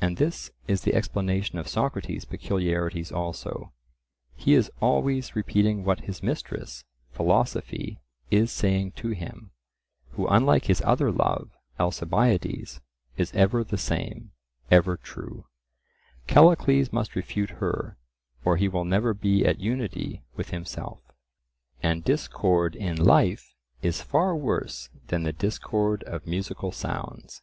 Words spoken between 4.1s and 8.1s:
He is always repeating what his mistress, Philosophy,